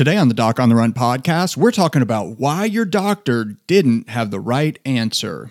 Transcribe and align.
Today 0.00 0.16
on 0.16 0.28
the 0.28 0.34
Doc 0.34 0.58
on 0.58 0.70
the 0.70 0.76
Run 0.76 0.94
podcast, 0.94 1.58
we're 1.58 1.70
talking 1.70 2.00
about 2.00 2.38
why 2.38 2.64
your 2.64 2.86
doctor 2.86 3.58
didn't 3.66 4.08
have 4.08 4.30
the 4.30 4.40
right 4.40 4.78
answer. 4.86 5.50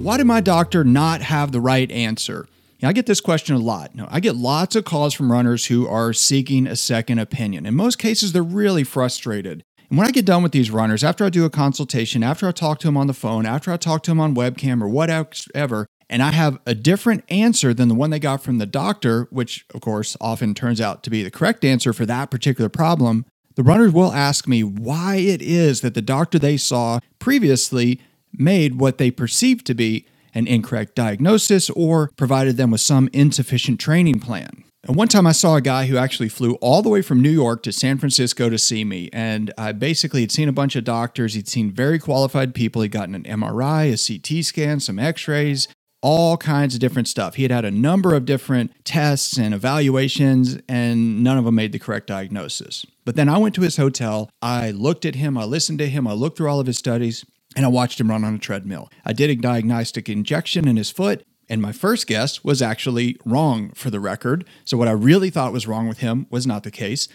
Why 0.00 0.16
did 0.16 0.26
my 0.26 0.40
doctor 0.40 0.82
not 0.82 1.20
have 1.20 1.52
the 1.52 1.60
right 1.60 1.90
answer? 1.90 2.48
You 2.78 2.86
know, 2.86 2.88
I 2.88 2.94
get 2.94 3.04
this 3.04 3.20
question 3.20 3.54
a 3.54 3.58
lot. 3.58 3.90
I 4.08 4.18
get 4.18 4.34
lots 4.34 4.74
of 4.74 4.86
calls 4.86 5.12
from 5.12 5.30
runners 5.30 5.66
who 5.66 5.86
are 5.86 6.14
seeking 6.14 6.66
a 6.66 6.74
second 6.74 7.18
opinion. 7.18 7.66
In 7.66 7.74
most 7.74 7.98
cases, 7.98 8.32
they're 8.32 8.42
really 8.42 8.82
frustrated. 8.82 9.62
And 9.90 9.98
when 9.98 10.08
I 10.08 10.10
get 10.10 10.24
done 10.24 10.42
with 10.42 10.52
these 10.52 10.70
runners, 10.70 11.04
after 11.04 11.26
I 11.26 11.28
do 11.28 11.44
a 11.44 11.50
consultation, 11.50 12.22
after 12.22 12.48
I 12.48 12.52
talk 12.52 12.78
to 12.78 12.86
them 12.88 12.96
on 12.96 13.08
the 13.08 13.12
phone, 13.12 13.44
after 13.44 13.70
I 13.70 13.76
talk 13.76 14.02
to 14.04 14.10
them 14.10 14.20
on 14.20 14.34
webcam 14.34 14.80
or 14.80 14.88
whatever, 14.88 15.86
and 16.08 16.22
I 16.22 16.30
have 16.30 16.58
a 16.64 16.74
different 16.74 17.24
answer 17.28 17.74
than 17.74 17.88
the 17.88 17.94
one 17.94 18.08
they 18.08 18.18
got 18.18 18.42
from 18.42 18.56
the 18.56 18.64
doctor, 18.64 19.28
which 19.30 19.66
of 19.74 19.82
course 19.82 20.16
often 20.18 20.54
turns 20.54 20.80
out 20.80 21.02
to 21.02 21.10
be 21.10 21.22
the 21.22 21.30
correct 21.30 21.62
answer 21.62 21.92
for 21.92 22.06
that 22.06 22.30
particular 22.30 22.70
problem, 22.70 23.26
the 23.54 23.62
runners 23.62 23.92
will 23.92 24.12
ask 24.12 24.48
me 24.48 24.64
why 24.64 25.16
it 25.16 25.42
is 25.42 25.82
that 25.82 25.92
the 25.92 26.00
doctor 26.00 26.38
they 26.38 26.56
saw 26.56 27.00
previously 27.18 28.00
made 28.32 28.80
what 28.80 28.98
they 28.98 29.10
perceived 29.10 29.66
to 29.66 29.74
be 29.74 30.06
an 30.34 30.46
incorrect 30.46 30.94
diagnosis 30.94 31.70
or 31.70 32.10
provided 32.16 32.56
them 32.56 32.70
with 32.70 32.80
some 32.80 33.08
insufficient 33.12 33.80
training 33.80 34.20
plan. 34.20 34.64
And 34.86 34.96
one 34.96 35.08
time 35.08 35.26
I 35.26 35.32
saw 35.32 35.56
a 35.56 35.60
guy 35.60 35.86
who 35.86 35.98
actually 35.98 36.30
flew 36.30 36.54
all 36.54 36.80
the 36.80 36.88
way 36.88 37.02
from 37.02 37.20
New 37.20 37.30
York 37.30 37.62
to 37.64 37.72
San 37.72 37.98
Francisco 37.98 38.48
to 38.48 38.58
see 38.58 38.82
me. 38.82 39.10
And 39.12 39.52
I 39.58 39.72
basically 39.72 40.22
had 40.22 40.32
seen 40.32 40.48
a 40.48 40.52
bunch 40.52 40.74
of 40.74 40.84
doctors. 40.84 41.34
He'd 41.34 41.48
seen 41.48 41.70
very 41.70 41.98
qualified 41.98 42.54
people. 42.54 42.80
He'd 42.80 42.92
gotten 42.92 43.14
an 43.14 43.24
MRI, 43.24 43.92
a 43.92 43.98
CT 43.98 44.42
scan, 44.44 44.80
some 44.80 44.98
x 44.98 45.28
rays, 45.28 45.68
all 46.00 46.38
kinds 46.38 46.72
of 46.72 46.80
different 46.80 47.08
stuff. 47.08 47.34
He 47.34 47.42
had 47.42 47.52
had 47.52 47.66
a 47.66 47.70
number 47.70 48.14
of 48.14 48.24
different 48.24 48.72
tests 48.84 49.36
and 49.36 49.52
evaluations, 49.52 50.58
and 50.66 51.22
none 51.22 51.36
of 51.36 51.44
them 51.44 51.56
made 51.56 51.72
the 51.72 51.78
correct 51.78 52.06
diagnosis. 52.06 52.86
But 53.04 53.16
then 53.16 53.28
I 53.28 53.36
went 53.36 53.54
to 53.56 53.60
his 53.60 53.76
hotel. 53.76 54.30
I 54.40 54.70
looked 54.70 55.04
at 55.04 55.14
him. 55.14 55.36
I 55.36 55.44
listened 55.44 55.78
to 55.80 55.88
him. 55.90 56.06
I 56.06 56.14
looked 56.14 56.38
through 56.38 56.48
all 56.48 56.60
of 56.60 56.66
his 56.66 56.78
studies 56.78 57.26
and 57.56 57.64
I 57.64 57.68
watched 57.68 58.00
him 58.00 58.10
run 58.10 58.24
on 58.24 58.34
a 58.34 58.38
treadmill. 58.38 58.90
I 59.04 59.12
did 59.12 59.30
a 59.30 59.36
diagnostic 59.36 60.08
injection 60.08 60.68
in 60.68 60.76
his 60.76 60.90
foot, 60.90 61.24
and 61.48 61.60
my 61.60 61.72
first 61.72 62.06
guess 62.06 62.44
was 62.44 62.62
actually 62.62 63.16
wrong 63.24 63.70
for 63.74 63.90
the 63.90 64.00
record. 64.00 64.44
So, 64.64 64.76
what 64.76 64.88
I 64.88 64.92
really 64.92 65.30
thought 65.30 65.52
was 65.52 65.66
wrong 65.66 65.88
with 65.88 65.98
him 65.98 66.26
was 66.30 66.46
not 66.46 66.62
the 66.62 66.70
case. 66.70 67.08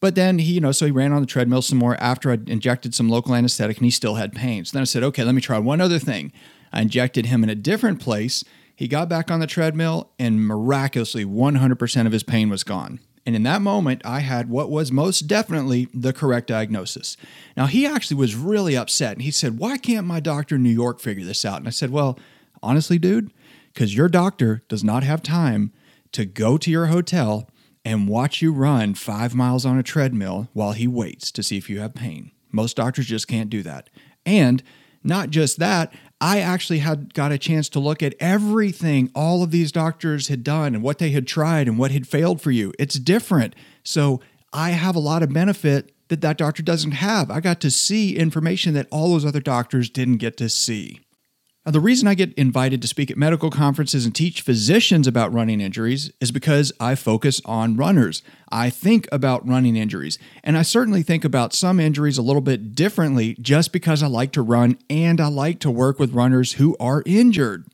But 0.00 0.14
then 0.14 0.38
he, 0.38 0.54
you 0.54 0.60
know, 0.60 0.72
so 0.72 0.86
he 0.86 0.92
ran 0.92 1.12
on 1.12 1.20
the 1.20 1.26
treadmill 1.26 1.60
some 1.60 1.78
more 1.78 1.96
after 2.00 2.30
I 2.30 2.38
injected 2.46 2.94
some 2.94 3.10
local 3.10 3.34
anesthetic 3.34 3.76
and 3.76 3.84
he 3.84 3.90
still 3.90 4.14
had 4.14 4.32
pain. 4.32 4.64
So 4.64 4.72
then 4.72 4.80
I 4.80 4.84
said, 4.84 5.02
okay, 5.02 5.24
let 5.24 5.34
me 5.34 5.42
try 5.42 5.58
one 5.58 5.80
other 5.80 5.98
thing. 5.98 6.32
I 6.72 6.80
injected 6.80 7.26
him 7.26 7.44
in 7.44 7.50
a 7.50 7.54
different 7.54 8.00
place. 8.00 8.42
He 8.74 8.88
got 8.88 9.10
back 9.10 9.30
on 9.30 9.40
the 9.40 9.46
treadmill 9.46 10.10
and 10.18 10.46
miraculously 10.46 11.26
100% 11.26 12.06
of 12.06 12.12
his 12.12 12.22
pain 12.22 12.48
was 12.48 12.64
gone. 12.64 13.00
And 13.26 13.36
in 13.36 13.42
that 13.42 13.60
moment, 13.62 14.02
I 14.04 14.20
had 14.20 14.48
what 14.48 14.70
was 14.70 14.90
most 14.90 15.26
definitely 15.26 15.88
the 15.92 16.12
correct 16.12 16.46
diagnosis. 16.46 17.16
Now, 17.56 17.66
he 17.66 17.86
actually 17.86 18.16
was 18.16 18.34
really 18.34 18.76
upset 18.76 19.12
and 19.12 19.22
he 19.22 19.30
said, 19.30 19.58
Why 19.58 19.76
can't 19.76 20.06
my 20.06 20.20
doctor 20.20 20.56
in 20.56 20.62
New 20.62 20.70
York 20.70 21.00
figure 21.00 21.24
this 21.24 21.44
out? 21.44 21.58
And 21.58 21.68
I 21.68 21.70
said, 21.70 21.90
Well, 21.90 22.18
honestly, 22.62 22.98
dude, 22.98 23.30
because 23.72 23.94
your 23.94 24.08
doctor 24.08 24.62
does 24.68 24.82
not 24.82 25.02
have 25.02 25.22
time 25.22 25.72
to 26.12 26.24
go 26.24 26.56
to 26.58 26.70
your 26.70 26.86
hotel 26.86 27.48
and 27.84 28.08
watch 28.08 28.42
you 28.42 28.52
run 28.52 28.94
five 28.94 29.34
miles 29.34 29.64
on 29.64 29.78
a 29.78 29.82
treadmill 29.82 30.48
while 30.52 30.72
he 30.72 30.86
waits 30.86 31.30
to 31.32 31.42
see 31.42 31.56
if 31.56 31.70
you 31.70 31.80
have 31.80 31.94
pain. 31.94 32.30
Most 32.50 32.76
doctors 32.76 33.06
just 33.06 33.28
can't 33.28 33.50
do 33.50 33.62
that. 33.62 33.88
And 34.26 34.62
not 35.02 35.30
just 35.30 35.58
that, 35.58 35.92
I 36.20 36.40
actually 36.40 36.80
had 36.80 37.14
got 37.14 37.32
a 37.32 37.38
chance 37.38 37.68
to 37.70 37.80
look 37.80 38.02
at 38.02 38.14
everything 38.20 39.10
all 39.14 39.42
of 39.42 39.50
these 39.50 39.72
doctors 39.72 40.28
had 40.28 40.44
done 40.44 40.74
and 40.74 40.82
what 40.82 40.98
they 40.98 41.10
had 41.10 41.26
tried 41.26 41.66
and 41.66 41.78
what 41.78 41.92
had 41.92 42.06
failed 42.06 42.42
for 42.42 42.50
you. 42.50 42.72
It's 42.78 42.98
different. 42.98 43.54
So 43.82 44.20
I 44.52 44.70
have 44.70 44.96
a 44.96 45.00
lot 45.00 45.22
of 45.22 45.32
benefit 45.32 45.92
that 46.08 46.20
that 46.20 46.36
doctor 46.36 46.62
doesn't 46.62 46.92
have. 46.92 47.30
I 47.30 47.40
got 47.40 47.60
to 47.60 47.70
see 47.70 48.16
information 48.16 48.74
that 48.74 48.88
all 48.90 49.12
those 49.12 49.24
other 49.24 49.40
doctors 49.40 49.88
didn't 49.88 50.18
get 50.18 50.36
to 50.38 50.48
see. 50.48 51.00
Now, 51.66 51.72
the 51.72 51.80
reason 51.80 52.08
I 52.08 52.14
get 52.14 52.32
invited 52.34 52.80
to 52.80 52.88
speak 52.88 53.10
at 53.10 53.18
medical 53.18 53.50
conferences 53.50 54.06
and 54.06 54.14
teach 54.14 54.40
physicians 54.40 55.06
about 55.06 55.32
running 55.32 55.60
injuries 55.60 56.10
is 56.18 56.32
because 56.32 56.72
I 56.80 56.94
focus 56.94 57.42
on 57.44 57.76
runners. 57.76 58.22
I 58.50 58.70
think 58.70 59.06
about 59.12 59.46
running 59.46 59.76
injuries, 59.76 60.18
and 60.42 60.56
I 60.56 60.62
certainly 60.62 61.02
think 61.02 61.22
about 61.22 61.52
some 61.52 61.78
injuries 61.78 62.16
a 62.16 62.22
little 62.22 62.40
bit 62.40 62.74
differently 62.74 63.36
just 63.42 63.74
because 63.74 64.02
I 64.02 64.06
like 64.06 64.32
to 64.32 64.42
run 64.42 64.78
and 64.88 65.20
I 65.20 65.28
like 65.28 65.60
to 65.60 65.70
work 65.70 65.98
with 65.98 66.14
runners 66.14 66.54
who 66.54 66.78
are 66.80 67.02
injured. 67.04 67.66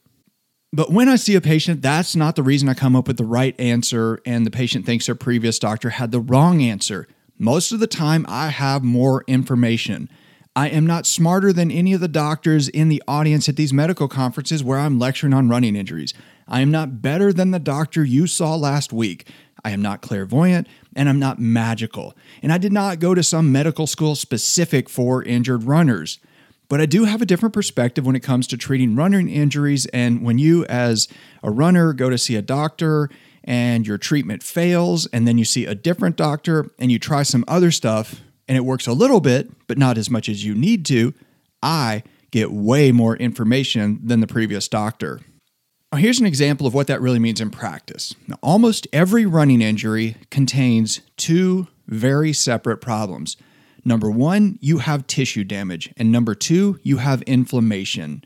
But 0.72 0.90
when 0.90 1.08
I 1.08 1.14
see 1.14 1.36
a 1.36 1.40
patient, 1.40 1.80
that's 1.80 2.16
not 2.16 2.34
the 2.34 2.42
reason 2.42 2.68
I 2.68 2.74
come 2.74 2.96
up 2.96 3.06
with 3.06 3.18
the 3.18 3.24
right 3.24 3.58
answer 3.58 4.20
and 4.26 4.44
the 4.44 4.50
patient 4.50 4.84
thinks 4.84 5.06
their 5.06 5.14
previous 5.14 5.60
doctor 5.60 5.90
had 5.90 6.10
the 6.10 6.20
wrong 6.20 6.60
answer. 6.60 7.06
Most 7.38 7.70
of 7.70 7.78
the 7.78 7.86
time, 7.86 8.26
I 8.28 8.48
have 8.48 8.82
more 8.82 9.22
information. 9.28 10.10
I 10.56 10.68
am 10.68 10.86
not 10.86 11.04
smarter 11.04 11.52
than 11.52 11.70
any 11.70 11.92
of 11.92 12.00
the 12.00 12.08
doctors 12.08 12.68
in 12.70 12.88
the 12.88 13.02
audience 13.06 13.46
at 13.46 13.56
these 13.56 13.74
medical 13.74 14.08
conferences 14.08 14.64
where 14.64 14.78
I'm 14.78 14.98
lecturing 14.98 15.34
on 15.34 15.50
running 15.50 15.76
injuries. 15.76 16.14
I 16.48 16.62
am 16.62 16.70
not 16.70 17.02
better 17.02 17.30
than 17.30 17.50
the 17.50 17.58
doctor 17.58 18.02
you 18.02 18.26
saw 18.26 18.54
last 18.54 18.90
week. 18.90 19.28
I 19.62 19.72
am 19.72 19.82
not 19.82 20.00
clairvoyant 20.00 20.66
and 20.94 21.10
I'm 21.10 21.18
not 21.18 21.38
magical. 21.38 22.16
And 22.42 22.54
I 22.54 22.56
did 22.56 22.72
not 22.72 23.00
go 23.00 23.14
to 23.14 23.22
some 23.22 23.52
medical 23.52 23.86
school 23.86 24.14
specific 24.14 24.88
for 24.88 25.22
injured 25.22 25.64
runners. 25.64 26.20
But 26.70 26.80
I 26.80 26.86
do 26.86 27.04
have 27.04 27.20
a 27.20 27.26
different 27.26 27.52
perspective 27.52 28.06
when 28.06 28.16
it 28.16 28.20
comes 28.20 28.46
to 28.46 28.56
treating 28.56 28.96
running 28.96 29.28
injuries. 29.28 29.84
And 29.86 30.22
when 30.22 30.38
you, 30.38 30.64
as 30.64 31.06
a 31.42 31.50
runner, 31.50 31.92
go 31.92 32.08
to 32.08 32.16
see 32.16 32.34
a 32.34 32.40
doctor 32.40 33.10
and 33.44 33.86
your 33.86 33.98
treatment 33.98 34.42
fails, 34.42 35.06
and 35.12 35.28
then 35.28 35.38
you 35.38 35.44
see 35.44 35.66
a 35.66 35.74
different 35.74 36.16
doctor 36.16 36.70
and 36.78 36.90
you 36.90 36.98
try 36.98 37.22
some 37.22 37.44
other 37.46 37.70
stuff, 37.70 38.22
and 38.48 38.56
it 38.56 38.64
works 38.64 38.86
a 38.86 38.92
little 38.92 39.20
bit, 39.20 39.50
but 39.66 39.78
not 39.78 39.98
as 39.98 40.10
much 40.10 40.28
as 40.28 40.44
you 40.44 40.54
need 40.54 40.84
to, 40.86 41.14
I 41.62 42.02
get 42.30 42.52
way 42.52 42.92
more 42.92 43.16
information 43.16 44.00
than 44.02 44.20
the 44.20 44.26
previous 44.26 44.68
doctor. 44.68 45.20
Now, 45.92 45.98
here's 45.98 46.20
an 46.20 46.26
example 46.26 46.66
of 46.66 46.74
what 46.74 46.88
that 46.88 47.00
really 47.00 47.18
means 47.18 47.40
in 47.40 47.50
practice. 47.50 48.14
Now, 48.26 48.38
almost 48.42 48.86
every 48.92 49.24
running 49.24 49.62
injury 49.62 50.16
contains 50.30 51.00
two 51.16 51.68
very 51.86 52.32
separate 52.32 52.78
problems. 52.78 53.36
Number 53.84 54.10
one, 54.10 54.58
you 54.60 54.78
have 54.78 55.06
tissue 55.06 55.44
damage, 55.44 55.92
and 55.96 56.10
number 56.10 56.34
two, 56.34 56.80
you 56.82 56.96
have 56.96 57.22
inflammation. 57.22 58.24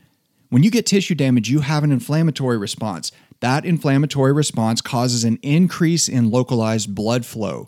When 0.49 0.63
you 0.63 0.71
get 0.71 0.87
tissue 0.87 1.15
damage, 1.15 1.49
you 1.49 1.59
have 1.61 1.83
an 1.83 1.91
inflammatory 1.91 2.57
response. 2.57 3.11
That 3.41 3.63
inflammatory 3.63 4.33
response 4.33 4.81
causes 4.81 5.23
an 5.23 5.39
increase 5.41 6.09
in 6.09 6.31
localized 6.31 6.93
blood 6.93 7.25
flow. 7.25 7.67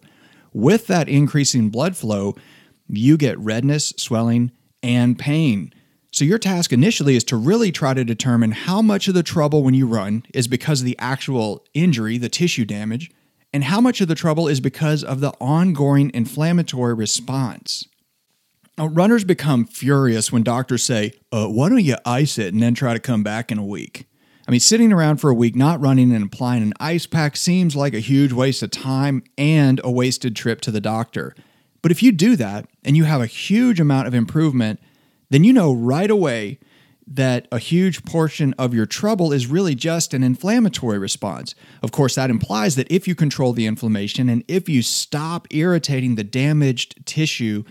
With 0.53 0.87
that 0.87 1.09
increasing 1.09 1.69
blood 1.69 1.97
flow, 1.97 2.35
you 2.87 3.17
get 3.17 3.39
redness, 3.39 3.93
swelling, 3.97 4.51
and 4.81 5.17
pain. 5.17 5.73
So, 6.11 6.25
your 6.25 6.37
task 6.37 6.71
initially 6.71 7.15
is 7.15 7.23
to 7.25 7.37
really 7.37 7.71
try 7.71 7.95
to 7.95 8.03
determine 8.03 8.51
how 8.51 8.83
much 8.83 9.07
of 9.07 9.15
the 9.15 9.23
trouble 9.23 9.63
when 9.63 9.73
you 9.73 9.87
run 9.87 10.23
is 10.31 10.47
because 10.47 10.81
of 10.81 10.85
the 10.85 10.97
actual 10.99 11.65
injury, 11.73 12.19
the 12.19 12.29
tissue 12.29 12.65
damage, 12.65 13.09
and 13.51 13.63
how 13.63 13.81
much 13.81 13.99
of 13.99 14.07
the 14.07 14.15
trouble 14.15 14.47
is 14.47 14.59
because 14.59 15.03
of 15.03 15.21
the 15.21 15.31
ongoing 15.41 16.11
inflammatory 16.13 16.93
response. 16.93 17.87
Now, 18.77 18.87
runners 18.87 19.23
become 19.23 19.65
furious 19.65 20.31
when 20.31 20.43
doctors 20.43 20.83
say, 20.83 21.13
uh, 21.31 21.47
Why 21.47 21.69
don't 21.69 21.83
you 21.83 21.95
ice 22.05 22.37
it 22.37 22.53
and 22.53 22.61
then 22.61 22.75
try 22.75 22.93
to 22.93 22.99
come 22.99 23.23
back 23.23 23.51
in 23.51 23.57
a 23.57 23.65
week? 23.65 24.07
I 24.47 24.51
mean, 24.51 24.59
sitting 24.59 24.91
around 24.91 25.17
for 25.17 25.29
a 25.29 25.33
week 25.33 25.55
not 25.55 25.79
running 25.79 26.13
and 26.13 26.25
applying 26.25 26.63
an 26.63 26.73
ice 26.79 27.05
pack 27.05 27.37
seems 27.37 27.75
like 27.75 27.93
a 27.93 27.99
huge 27.99 28.33
waste 28.33 28.61
of 28.61 28.71
time 28.71 29.23
and 29.37 29.79
a 29.83 29.91
wasted 29.91 30.35
trip 30.35 30.59
to 30.61 30.71
the 30.71 30.81
doctor. 30.81 31.33
But 31.81 31.91
if 31.91 32.03
you 32.03 32.11
do 32.11 32.35
that 32.35 32.67
and 32.83 32.97
you 32.97 33.05
have 33.05 33.21
a 33.21 33.25
huge 33.25 33.79
amount 33.79 34.07
of 34.07 34.13
improvement, 34.13 34.79
then 35.29 35.43
you 35.43 35.53
know 35.53 35.73
right 35.73 36.09
away 36.09 36.59
that 37.05 37.47
a 37.51 37.59
huge 37.59 38.05
portion 38.05 38.53
of 38.57 38.73
your 38.73 38.85
trouble 38.85 39.33
is 39.33 39.47
really 39.47 39.75
just 39.75 40.13
an 40.13 40.23
inflammatory 40.23 40.97
response. 40.97 41.53
Of 41.81 41.91
course, 41.91 42.15
that 42.15 42.29
implies 42.29 42.75
that 42.75 42.89
if 42.91 43.07
you 43.07 43.15
control 43.15 43.51
the 43.53 43.65
inflammation 43.65 44.29
and 44.29 44.43
if 44.47 44.69
you 44.69 44.81
stop 44.81 45.47
irritating 45.51 46.15
the 46.15 46.23
damaged 46.23 47.05
tissue 47.05 47.63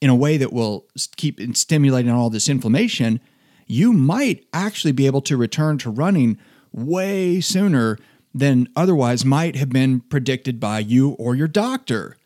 in 0.00 0.10
a 0.10 0.14
way 0.14 0.36
that 0.36 0.52
will 0.52 0.86
keep 1.16 1.40
stimulating 1.56 2.10
all 2.10 2.30
this 2.30 2.48
inflammation, 2.48 3.20
you 3.68 3.92
might 3.92 4.46
actually 4.52 4.92
be 4.92 5.06
able 5.06 5.20
to 5.22 5.36
return 5.36 5.78
to 5.78 5.90
running 5.90 6.38
way 6.72 7.40
sooner 7.40 7.98
than 8.34 8.68
otherwise 8.74 9.24
might 9.24 9.56
have 9.56 9.70
been 9.70 10.00
predicted 10.00 10.58
by 10.58 10.78
you 10.78 11.10
or 11.12 11.34
your 11.34 11.48
doctor. 11.48 12.16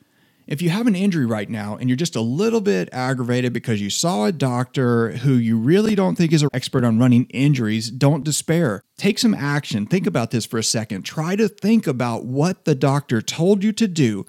if 0.48 0.60
you 0.60 0.68
have 0.70 0.88
an 0.88 0.96
injury 0.96 1.24
right 1.24 1.48
now 1.48 1.76
and 1.76 1.88
you're 1.88 1.96
just 1.96 2.16
a 2.16 2.20
little 2.20 2.60
bit 2.60 2.88
aggravated 2.92 3.52
because 3.52 3.80
you 3.80 3.88
saw 3.88 4.24
a 4.24 4.32
doctor 4.32 5.12
who 5.18 5.34
you 5.34 5.56
really 5.56 5.94
don't 5.94 6.16
think 6.16 6.32
is 6.32 6.42
an 6.42 6.48
expert 6.52 6.84
on 6.84 6.98
running 6.98 7.24
injuries, 7.26 7.90
don't 7.90 8.24
despair. 8.24 8.82
Take 8.98 9.20
some 9.20 9.34
action. 9.34 9.86
Think 9.86 10.06
about 10.06 10.32
this 10.32 10.44
for 10.44 10.58
a 10.58 10.64
second. 10.64 11.02
Try 11.02 11.36
to 11.36 11.48
think 11.48 11.86
about 11.86 12.24
what 12.24 12.64
the 12.64 12.74
doctor 12.74 13.22
told 13.22 13.62
you 13.62 13.72
to 13.72 13.86
do 13.86 14.26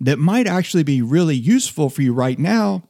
that 0.00 0.18
might 0.18 0.46
actually 0.46 0.84
be 0.84 1.02
really 1.02 1.36
useful 1.36 1.90
for 1.90 2.00
you 2.00 2.14
right 2.14 2.38
now 2.38 2.84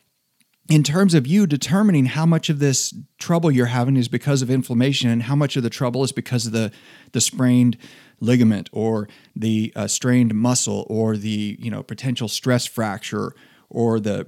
in 0.69 0.83
terms 0.83 1.15
of 1.15 1.27
you 1.27 1.47
determining 1.47 2.07
how 2.07 2.27
much 2.27 2.49
of 2.49 2.59
this 2.59 2.95
trouble 3.19 3.51
you're 3.51 3.67
having 3.67 3.97
is 3.97 4.09
because 4.09 4.43
of 4.43 4.51
inflammation 4.51 5.09
and 5.09 5.25
how 5.25 5.37
much 5.37 5.57
of 5.57 5.63
the 5.63 5.71
trouble 5.71 6.03
is 6.03 6.13
because 6.13 6.47
of 6.47 6.53
the 6.53 6.73
the 7.13 7.21
sprained 7.21 7.77
ligament 8.21 8.69
or 8.73 9.09
the 9.35 9.73
uh, 9.77 9.87
strained 9.87 10.35
muscle 10.35 10.87
or 10.89 11.17
the 11.17 11.57
you 11.61 11.71
know 11.71 11.83
potential 11.83 12.29
stress 12.29 12.67
fracture 12.67 13.33
or 13.69 14.01
the 14.01 14.27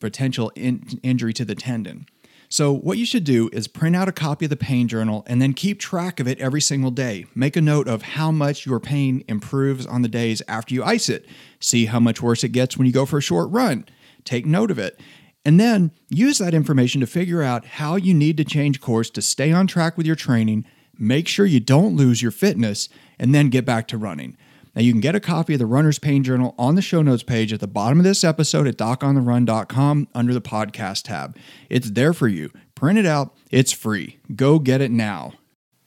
potential 0.00 0.50
in- 0.54 0.98
injury 1.02 1.32
to 1.32 1.44
the 1.44 1.54
tendon. 1.54 2.06
So 2.50 2.72
what 2.72 2.96
you 2.96 3.04
should 3.04 3.24
do 3.24 3.50
is 3.52 3.68
print 3.68 3.94
out 3.94 4.08
a 4.08 4.12
copy 4.12 4.46
of 4.46 4.50
the 4.50 4.56
pain 4.56 4.88
journal 4.88 5.22
and 5.26 5.40
then 5.42 5.52
keep 5.52 5.78
track 5.78 6.18
of 6.18 6.26
it 6.26 6.40
every 6.40 6.62
single 6.62 6.90
day. 6.90 7.26
Make 7.34 7.56
a 7.56 7.60
note 7.60 7.86
of 7.86 8.00
how 8.00 8.30
much 8.30 8.64
your 8.64 8.80
pain 8.80 9.22
improves 9.28 9.84
on 9.84 10.00
the 10.00 10.08
days 10.08 10.40
after 10.48 10.74
you 10.74 10.82
ice 10.82 11.10
it. 11.10 11.26
See 11.60 11.84
how 11.84 12.00
much 12.00 12.22
worse 12.22 12.42
it 12.44 12.50
gets 12.50 12.78
when 12.78 12.86
you 12.86 12.92
go 12.92 13.04
for 13.04 13.18
a 13.18 13.22
short 13.22 13.50
run. 13.50 13.84
Take 14.24 14.46
note 14.46 14.70
of 14.70 14.78
it. 14.78 14.98
And 15.48 15.58
then 15.58 15.92
use 16.10 16.36
that 16.36 16.52
information 16.52 17.00
to 17.00 17.06
figure 17.06 17.42
out 17.42 17.64
how 17.64 17.96
you 17.96 18.12
need 18.12 18.36
to 18.36 18.44
change 18.44 18.82
course 18.82 19.08
to 19.08 19.22
stay 19.22 19.50
on 19.50 19.66
track 19.66 19.96
with 19.96 20.04
your 20.04 20.14
training, 20.14 20.66
make 20.98 21.26
sure 21.26 21.46
you 21.46 21.58
don't 21.58 21.96
lose 21.96 22.20
your 22.20 22.30
fitness, 22.30 22.90
and 23.18 23.34
then 23.34 23.48
get 23.48 23.64
back 23.64 23.88
to 23.88 23.96
running. 23.96 24.36
Now, 24.76 24.82
you 24.82 24.92
can 24.92 25.00
get 25.00 25.14
a 25.14 25.20
copy 25.20 25.54
of 25.54 25.58
the 25.58 25.64
Runner's 25.64 25.98
Pain 25.98 26.22
Journal 26.22 26.54
on 26.58 26.74
the 26.74 26.82
show 26.82 27.00
notes 27.00 27.22
page 27.22 27.50
at 27.54 27.60
the 27.60 27.66
bottom 27.66 27.98
of 27.98 28.04
this 28.04 28.24
episode 28.24 28.66
at 28.66 28.76
docontherun.com 28.76 30.08
under 30.14 30.34
the 30.34 30.42
podcast 30.42 31.04
tab. 31.04 31.34
It's 31.70 31.92
there 31.92 32.12
for 32.12 32.28
you. 32.28 32.52
Print 32.74 32.98
it 32.98 33.06
out, 33.06 33.34
it's 33.50 33.72
free. 33.72 34.18
Go 34.36 34.58
get 34.58 34.82
it 34.82 34.90
now. 34.90 35.32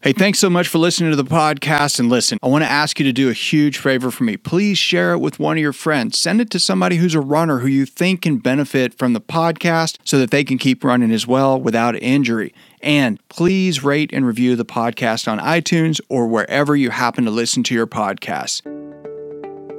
Hey, 0.04 0.14
thanks 0.14 0.40
so 0.40 0.50
much 0.50 0.68
for 0.68 0.80
listening 0.80 1.12
to 1.12 1.16
the 1.16 1.24
podcast. 1.24 2.00
And 2.00 2.10
listen, 2.10 2.40
I 2.42 2.48
want 2.48 2.64
to 2.64 2.70
ask 2.70 3.00
you 3.00 3.06
to 3.06 3.14
do 3.14 3.30
a 3.30 3.34
huge 3.34 3.78
favor 3.78 4.10
for 4.10 4.24
me. 4.24 4.36
Please 4.36 4.80
share 4.80 5.14
it 5.14 5.20
with 5.20 5.38
one 5.38 5.58
of 5.58 5.62
your 5.62 5.74
friends. 5.74 6.18
Send 6.18 6.42
it 6.42 6.50
to 6.50 6.60
somebody 6.60 6.96
who's 6.96 7.14
a 7.14 7.22
runner 7.22 7.60
who 7.60 7.68
you 7.68 7.86
think 7.86 8.24
can 8.24 8.40
benefit 8.40 8.96
from 8.96 9.14
the 9.14 9.22
podcast 9.22 10.00
so 10.04 10.18
that 10.18 10.32
they 10.32 10.44
can 10.44 10.58
keep 10.58 10.84
running 10.84 11.12
as 11.12 11.28
well 11.28 11.62
without 11.62 11.96
injury. 12.02 12.52
And 12.82 13.20
please 13.30 13.84
rate 13.84 14.12
and 14.12 14.26
review 14.26 14.56
the 14.56 14.66
podcast 14.66 15.32
on 15.32 15.38
iTunes 15.38 16.02
or 16.10 16.26
wherever 16.26 16.76
you 16.76 16.90
happen 16.90 17.24
to 17.26 17.32
listen 17.32 17.62
to 17.62 17.76
your 17.76 17.86
podcasts. 17.86 18.64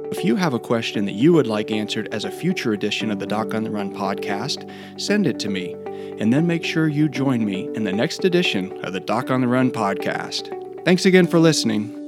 If 0.09 0.23
you 0.23 0.37
have 0.37 0.53
a 0.53 0.59
question 0.59 1.03
that 1.03 1.15
you 1.15 1.33
would 1.33 1.47
like 1.47 1.69
answered 1.69 2.07
as 2.13 2.23
a 2.23 2.31
future 2.31 2.71
edition 2.71 3.11
of 3.11 3.19
the 3.19 3.27
Doc 3.27 3.53
on 3.53 3.65
the 3.65 3.71
Run 3.71 3.93
podcast, 3.93 4.71
send 4.97 5.27
it 5.27 5.37
to 5.39 5.49
me, 5.49 5.75
and 6.19 6.33
then 6.33 6.47
make 6.47 6.63
sure 6.63 6.87
you 6.87 7.09
join 7.09 7.43
me 7.43 7.69
in 7.75 7.83
the 7.83 7.93
next 7.93 8.23
edition 8.25 8.83
of 8.83 8.93
the 8.93 8.99
Doc 8.99 9.31
on 9.31 9.41
the 9.41 9.47
Run 9.47 9.71
podcast. 9.71 10.85
Thanks 10.85 11.05
again 11.05 11.27
for 11.27 11.39
listening. 11.39 12.02